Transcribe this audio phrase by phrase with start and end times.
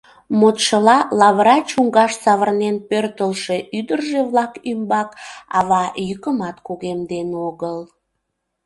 [0.39, 5.09] Модшыла, лавыра чуҥгаш савырнен пӧртылшӧ ӱдыржӧ-влак ӱмбак
[5.57, 7.77] ава йӱкымат кугемден огыл.